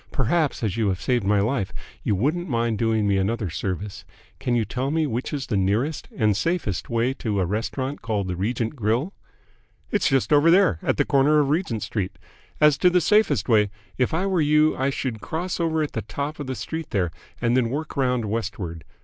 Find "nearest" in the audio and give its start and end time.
5.55-6.07